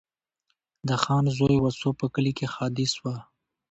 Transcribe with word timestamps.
د 0.87 0.89
خان 1.03 1.25
زوی 1.37 1.57
وسو 1.61 1.89
په 1.99 2.05
کلي 2.13 2.31
کي 2.37 2.45
ښادي 2.53 2.87
سوه 2.95 3.15